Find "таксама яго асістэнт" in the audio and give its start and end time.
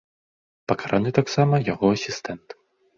1.19-2.47